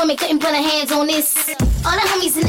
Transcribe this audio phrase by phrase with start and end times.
[0.00, 1.48] women couldn't put her hands on this.
[1.84, 2.47] All the homies in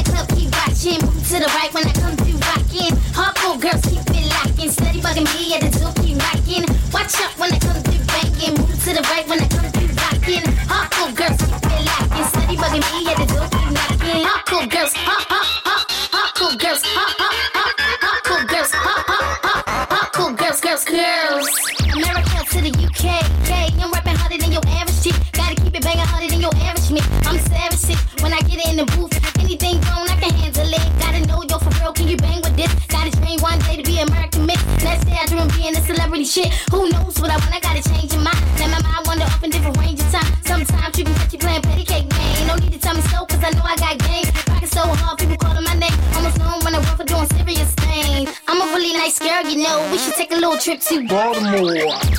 [50.60, 52.09] noite eu te.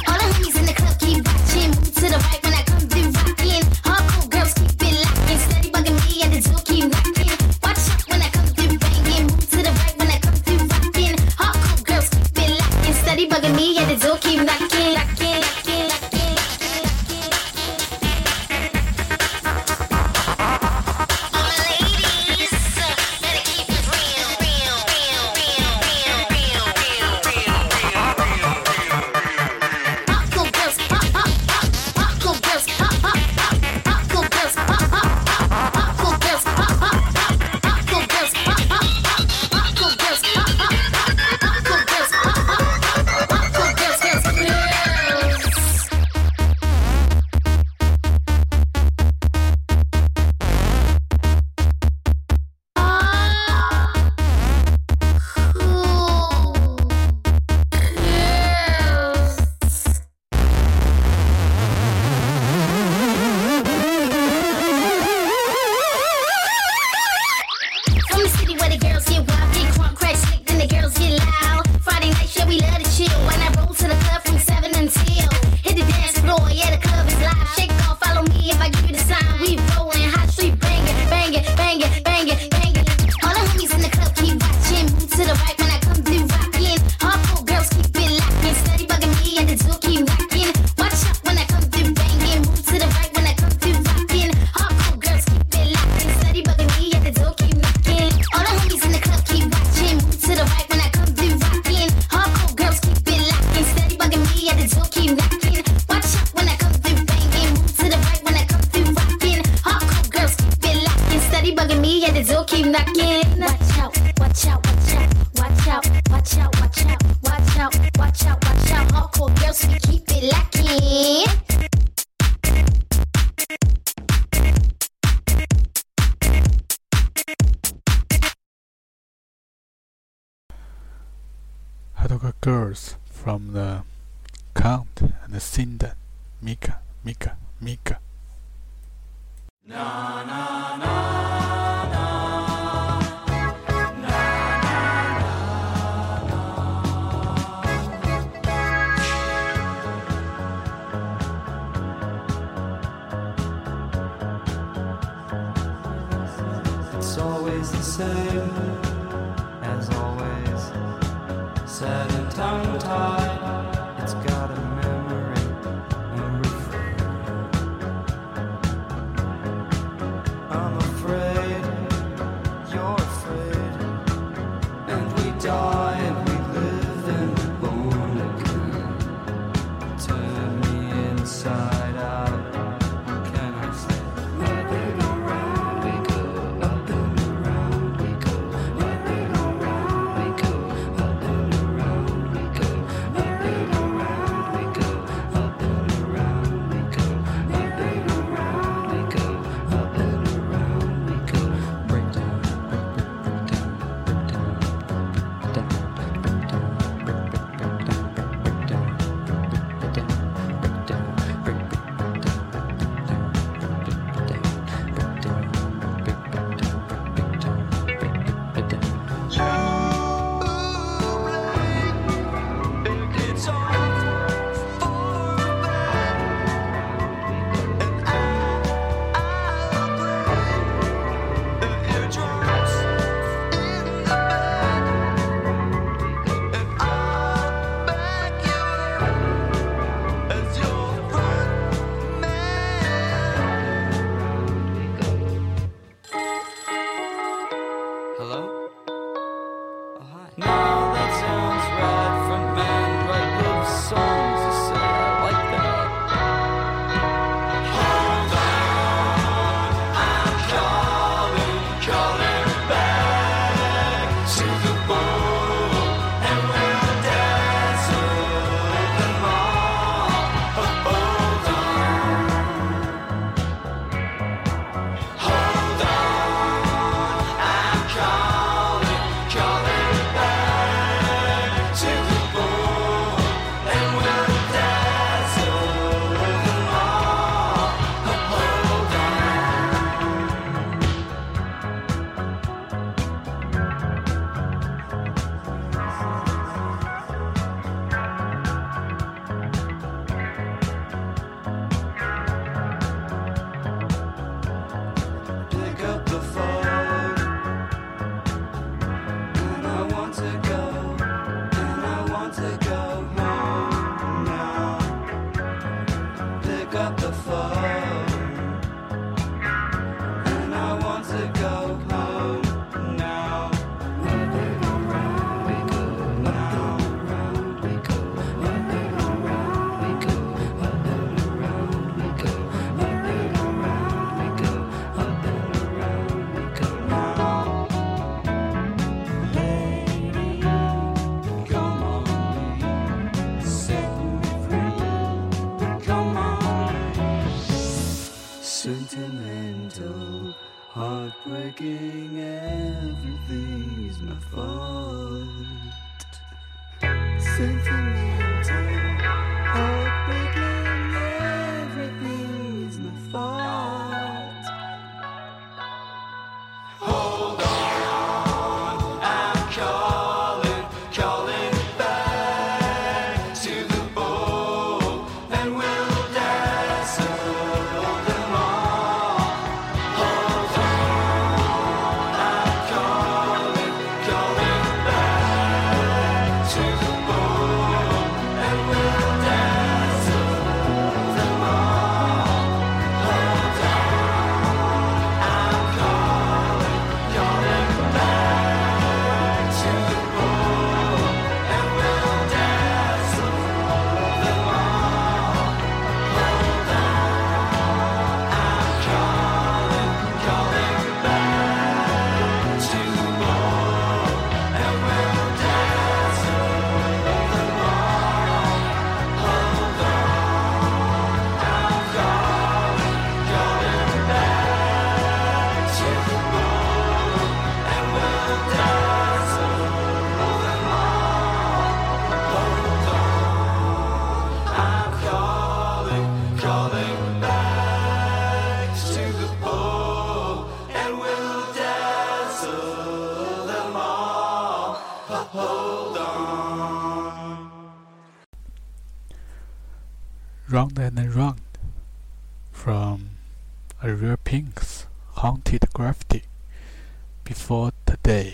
[457.31, 458.33] before the.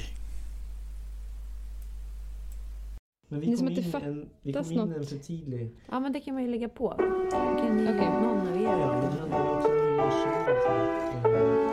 [3.30, 5.12] Men vi det är som att det in, fattas en, vi kom in något.
[5.12, 5.70] en för.
[5.92, 6.88] Ja, men det kan man ju lägga på.
[6.88, 8.10] Okej, ni, okay.
[8.10, 8.62] någon av er.
[8.62, 10.48] Ja, det handlar också om hur vi känner.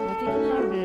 [0.09, 0.83] Jag tycker ni gjorde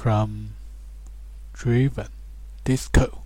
[0.00, 0.54] From
[1.52, 2.08] Drivan
[2.64, 3.19] Disko.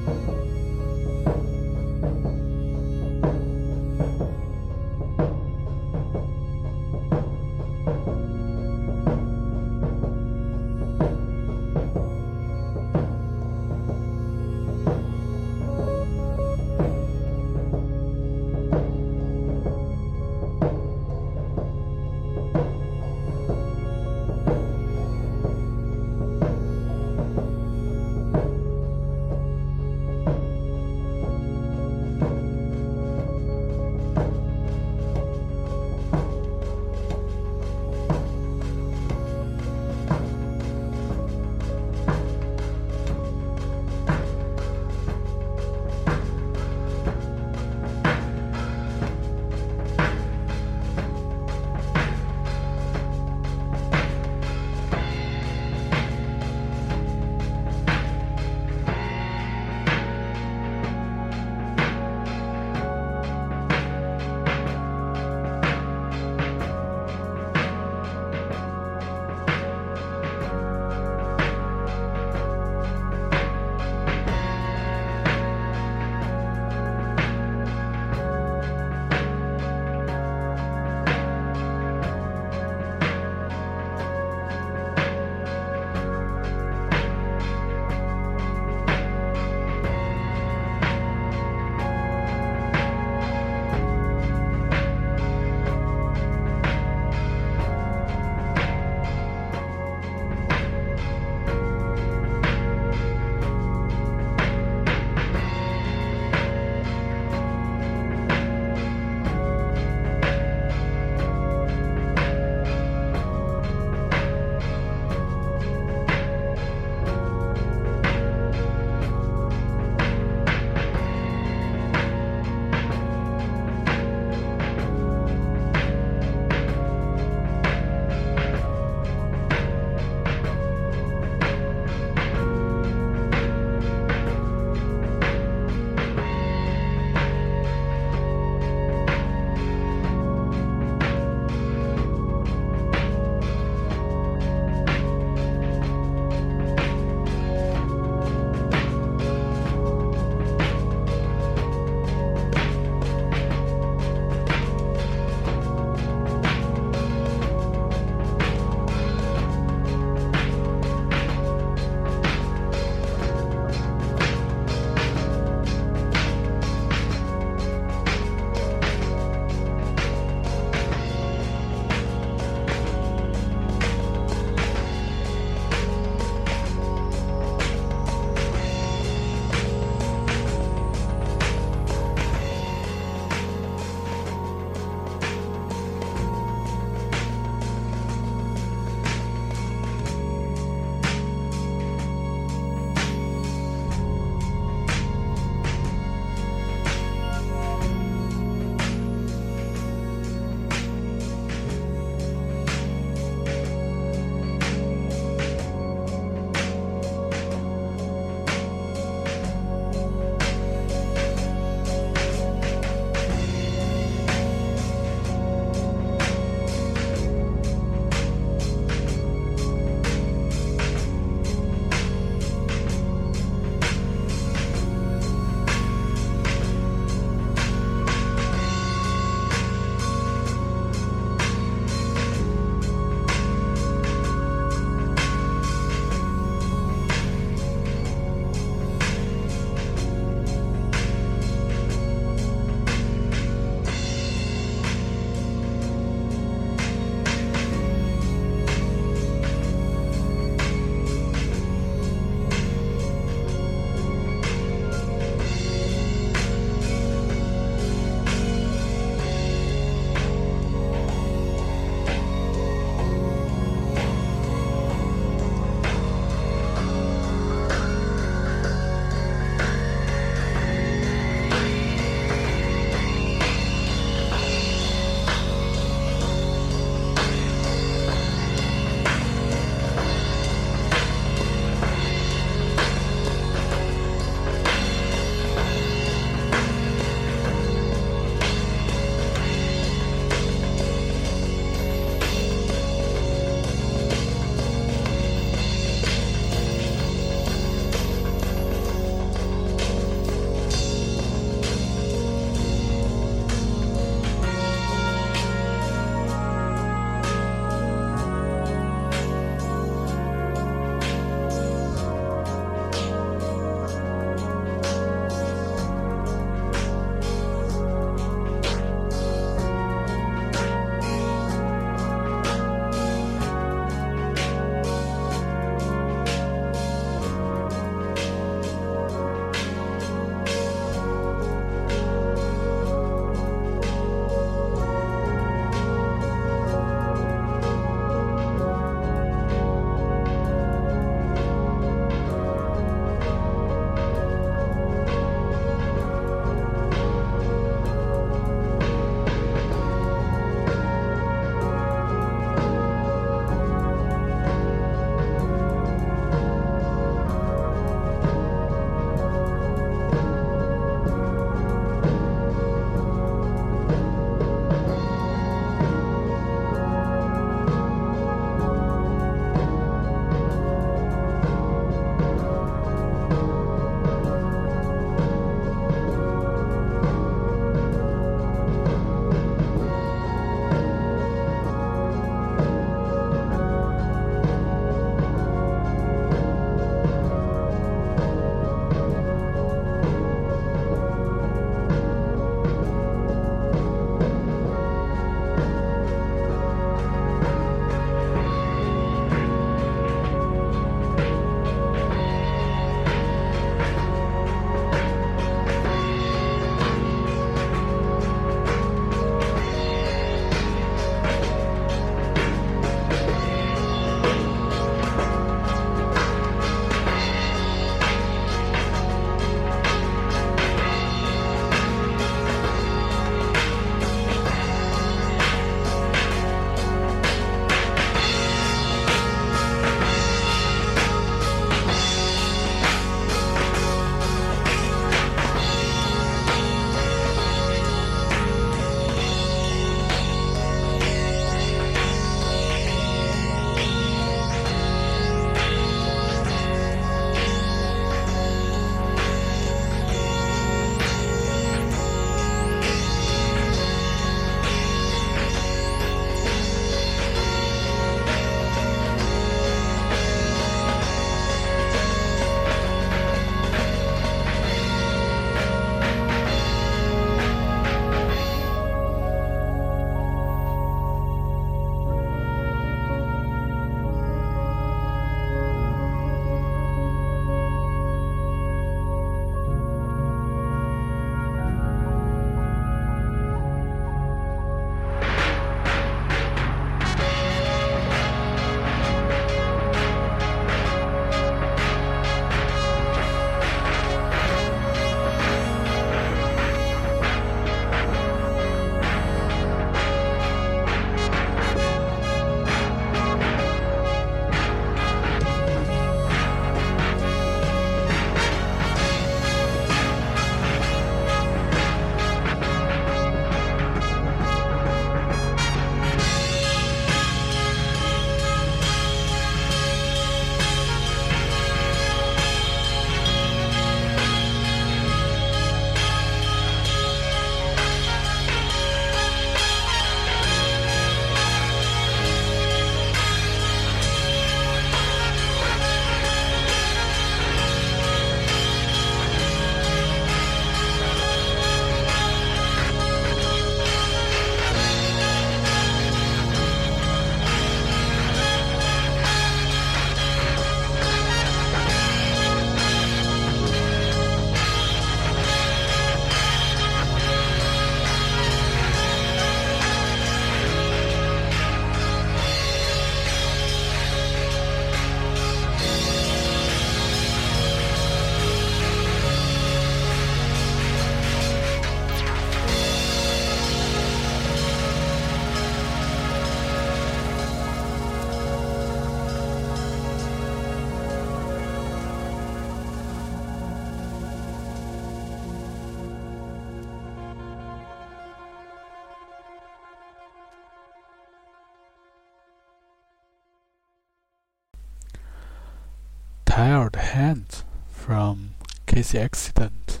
[596.56, 598.54] Tired Hands from
[598.86, 599.18] K.C.
[599.18, 600.00] Accident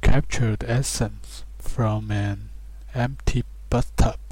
[0.00, 2.50] captured essence from an
[2.94, 4.25] empty bathtub.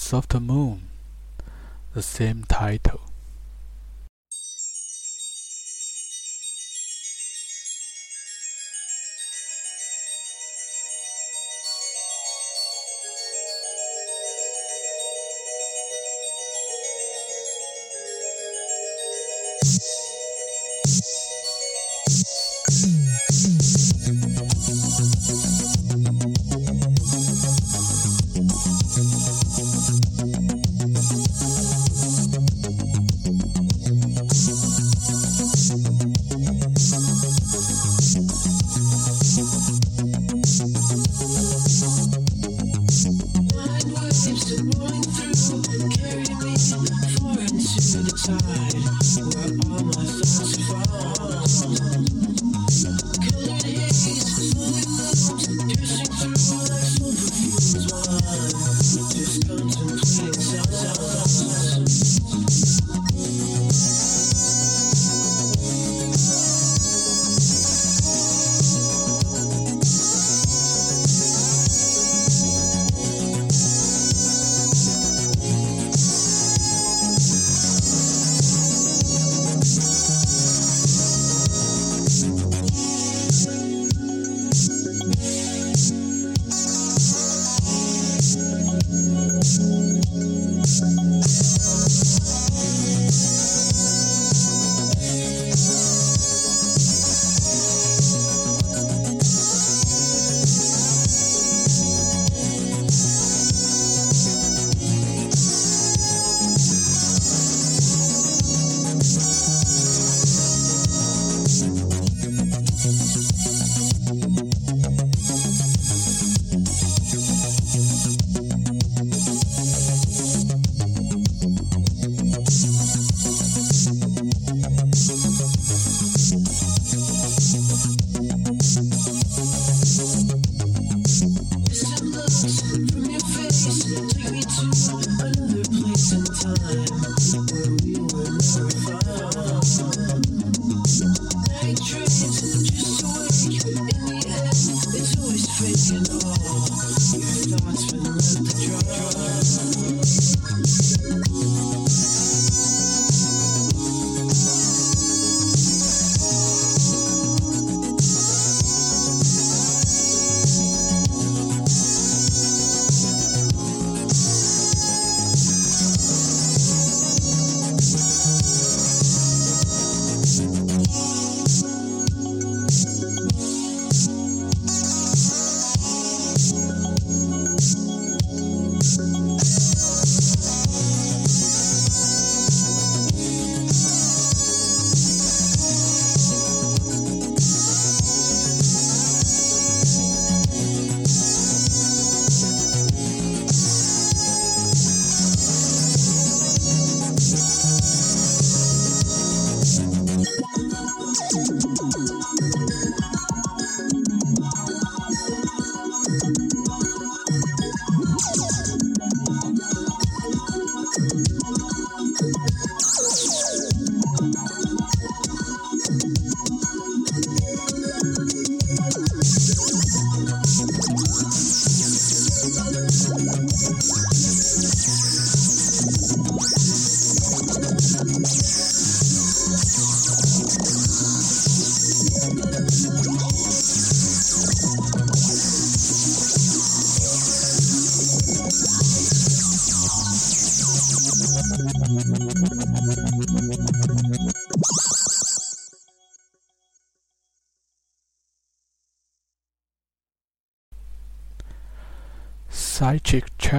[0.00, 0.88] Soft Moon,
[1.94, 3.09] the same title.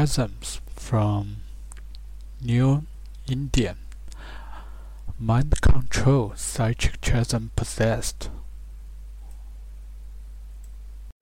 [0.01, 1.43] Chasms from
[2.41, 2.87] Neon
[3.29, 3.77] Indian.
[5.19, 8.31] Mind control, psychic chasm possessed.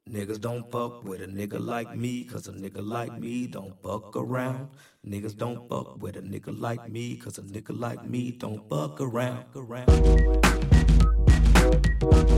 [0.09, 4.15] Niggas don't fuck with a nigga like me, cause a nigga like me don't fuck
[4.15, 4.69] around.
[5.05, 9.01] Niggas don't fuck with a nigga like me, cause a nigga like me don't fuck
[9.01, 9.43] around.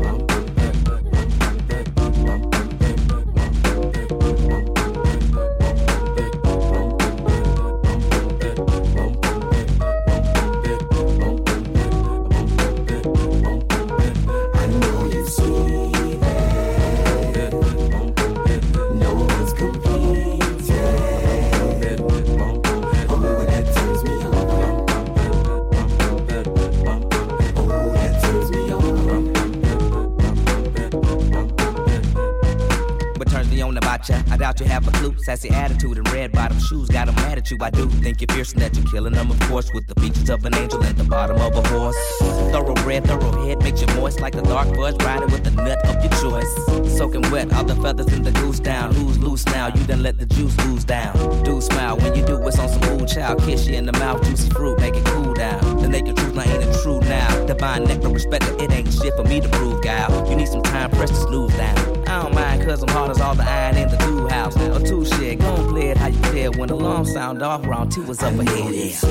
[0.04, 0.51] I
[34.42, 35.16] doubt you have a clue.
[35.20, 37.58] Sassy attitude and red bottom shoes got 'em mad at you.
[37.62, 40.44] I do think you're and that you're killing them, of course, with the features of
[40.46, 41.96] an angel at the bottom of a horse.
[42.52, 46.14] Thoroughbred, thoroughhead makes you moist like a dark fudge riding with the nut of your
[46.24, 46.52] choice.
[46.98, 48.96] Soaking wet, all the feathers in the goose down.
[48.96, 49.68] Who's loose now?
[49.68, 51.14] You done let the juice ooze down.
[51.44, 53.44] Do smile when you do what's on some ooh child.
[53.44, 55.62] Kiss you in the mouth, juicy fruit, make it cool down.
[55.82, 57.46] The naked truth, now ain't it true now?
[57.46, 60.28] Divine nectar, respect it, it ain't shit for me to prove, gal.
[60.28, 62.01] You need some time, press to snooze down.
[62.12, 64.54] I don't mind, cause I'm hard as all the iron in the new house.
[64.58, 66.52] A two shit, gon' play it how you feel.
[66.52, 68.74] When the alarm sound off, round two was up ahead.
[68.74, 69.02] It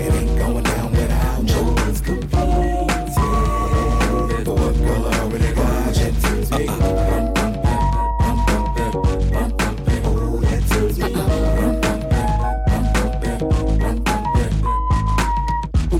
[0.00, 1.50] ain't going down without
[5.16, 5.54] already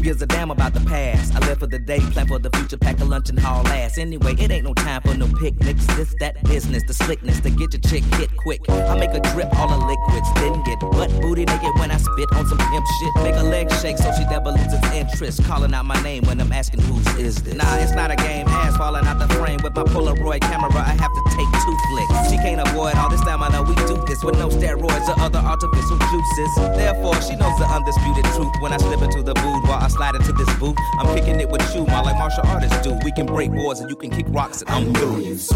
[0.04, 1.34] gives a damn about the past.
[1.34, 3.10] I live for the day, plan for the that pack me on.
[3.10, 3.98] luncheon hall ass.
[3.98, 5.86] Anyway, it ain't no time for no picnics.
[5.96, 8.60] This, that business, the slickness to get your chick hit quick.
[8.68, 12.32] I make a drip all the liquids, then get butt booty naked when I spit
[12.32, 13.22] on some pimp shit.
[13.22, 15.44] Make a leg shake so she never loses interest.
[15.44, 17.54] Calling out my name when I'm asking whose is this.
[17.54, 18.48] Nah, it's not a game.
[18.48, 20.70] Ass falling out the frame with my Polaroid camera.
[20.74, 22.30] I have to take two flicks.
[22.30, 25.98] She can't avoid all this know we do this with no steroids or other artificial
[26.10, 26.50] juices.
[26.74, 29.78] Therefore, she knows the undisputed truth when I slip into the boudoir.
[29.80, 30.76] I slide into this booth.
[30.98, 32.94] I'm kicking it with you, my like martial artists do.
[33.04, 35.20] We can break boards and you can kick rocks and I'm through.
[35.20, 35.54] You see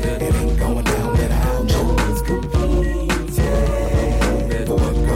[0.00, 3.08] that it ain't going down without no one's competing.
[4.66, 5.10] For what it.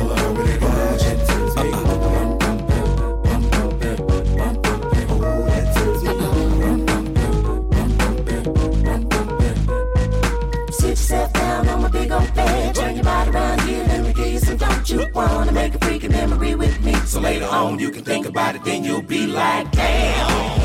[12.06, 12.74] Oh, bed.
[12.74, 14.56] Turn your body around here, let me give you some.
[14.56, 16.73] Don't you wanna make a freaking memory with me?
[17.14, 20.60] So later on, you can think about it, then you'll be like, damn.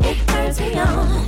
[0.00, 1.27] It turns me on.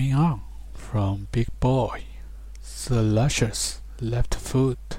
[0.00, 0.40] Me On
[0.72, 2.04] from Big Boi.
[2.86, 4.89] The luscious left foot.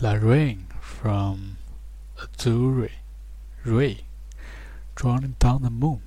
[0.00, 1.56] Larraine from
[2.22, 2.88] Azure
[3.64, 3.98] Ray,
[4.94, 6.02] Drawing Down the Moon.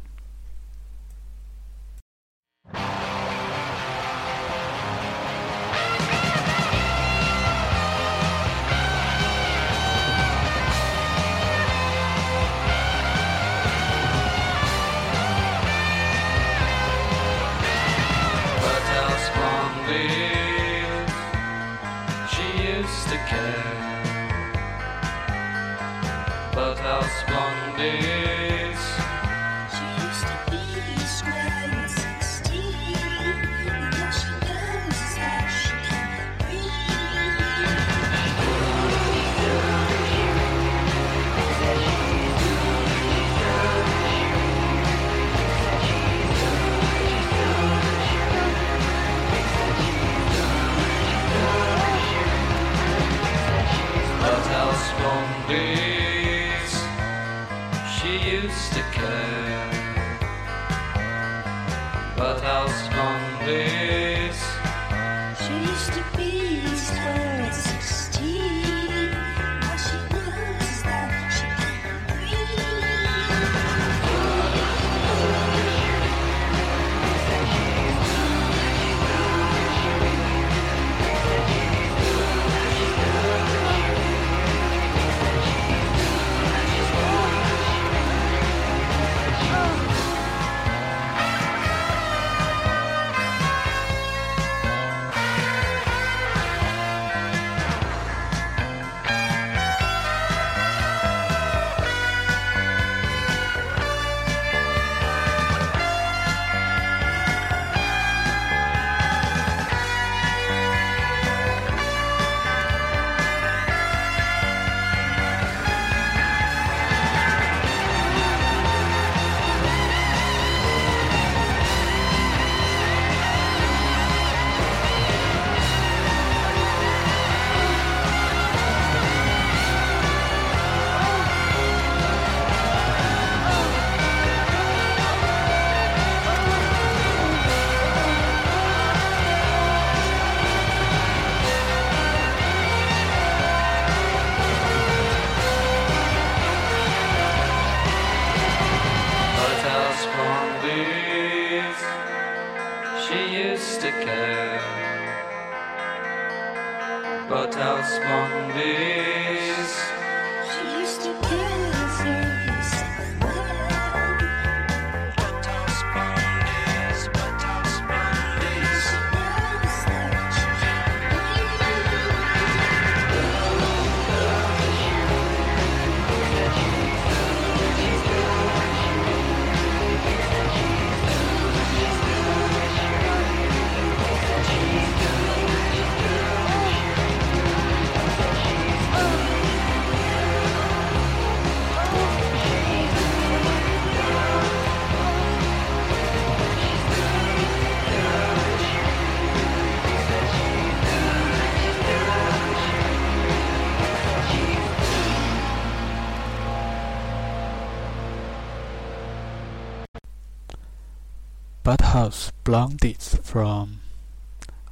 [212.51, 213.79] blondeds from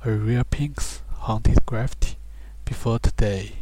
[0.06, 2.18] Ariel Pink's Haunted Graffiti
[2.66, 3.59] before today.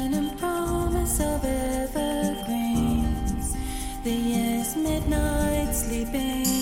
[0.00, 1.96] and promise of evergreens.
[4.02, 6.59] The year's midnight sleeping.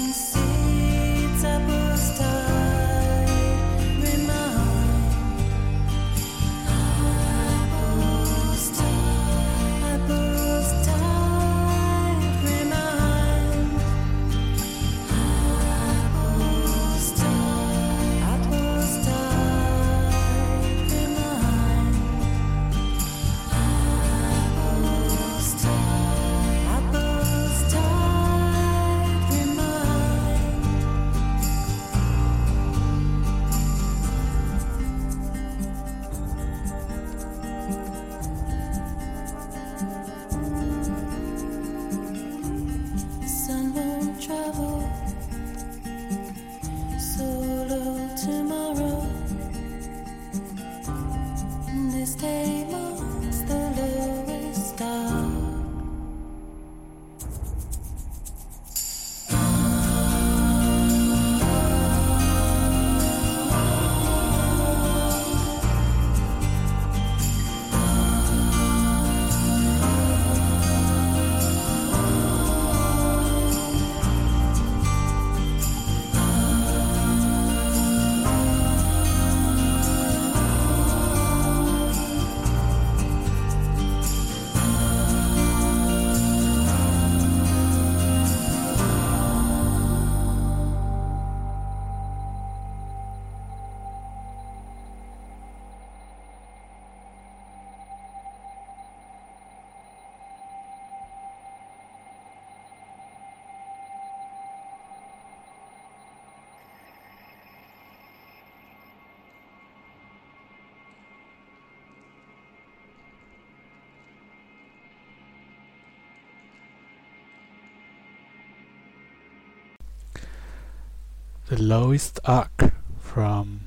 [121.61, 123.63] Lowest arc from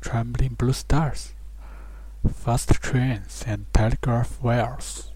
[0.00, 1.34] Trembling Blue Stars,
[2.34, 5.12] Fast Trains and Telegraph Wires.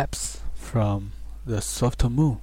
[0.00, 1.12] steps from
[1.44, 2.38] the soft moon.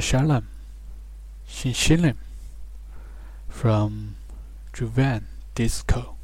[0.00, 0.48] Shalom
[1.46, 2.16] Shin Shilim
[3.48, 4.16] from
[4.72, 5.24] Drivan
[5.54, 6.19] Disko.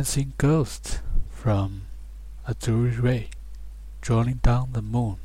[0.00, 1.82] dancing ghosts from
[2.48, 3.28] Azure Ray,
[4.00, 5.18] drawing down the moon.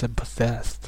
[0.00, 0.81] and possess.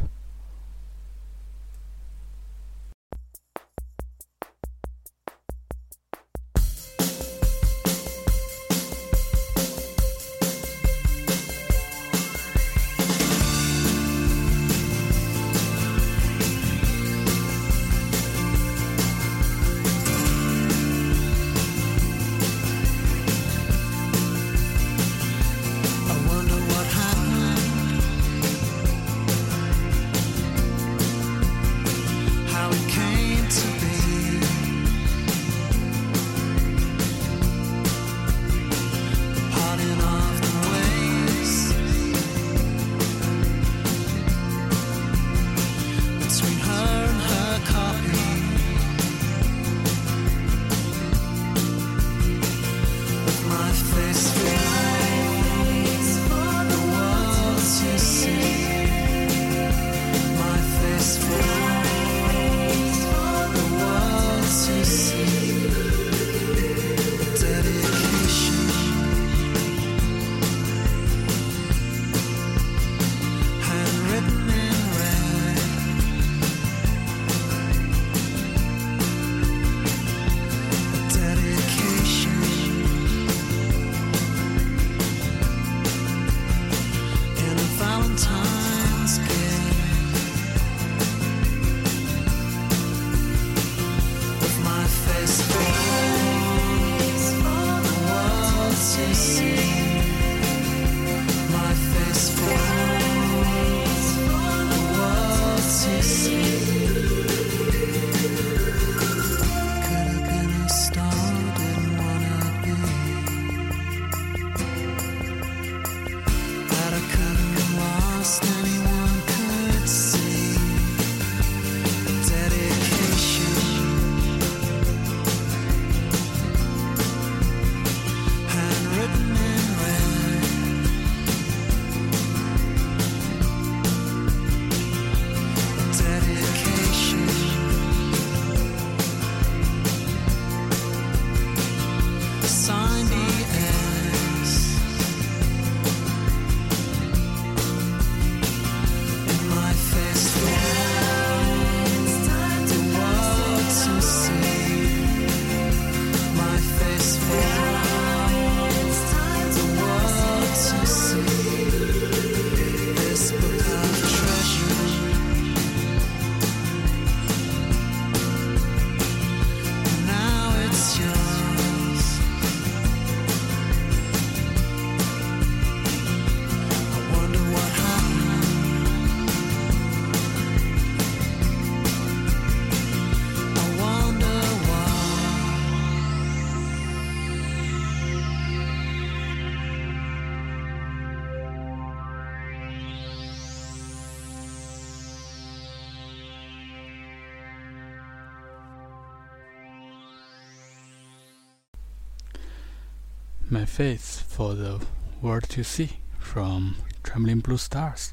[203.64, 204.78] my face for the
[205.22, 205.88] world to see
[206.18, 208.12] from trembling blue stars,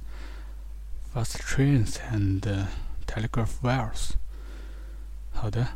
[1.13, 2.67] fast trains and uh,
[3.05, 4.11] telegraph wires。
[5.33, 5.67] 好的，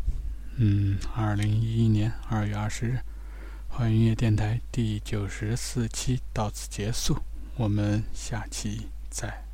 [0.55, 2.99] 嗯，二零一一年二月二十日，
[3.67, 7.17] 华语音乐电台第九十四期到此结束，
[7.57, 9.44] 我们下期再。